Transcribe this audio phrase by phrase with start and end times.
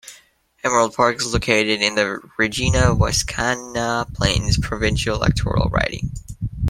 [0.63, 6.09] Emerald Park is located in the Regina Wascana Plains provincial electoral riding.